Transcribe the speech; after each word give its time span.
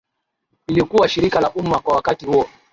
lilikuwa 0.67 1.09
shirika 1.09 1.39
la 1.41 1.51
umma 1.51 1.79
kwa 1.79 1.95
wakati 1.95 2.25
huo 2.25 2.47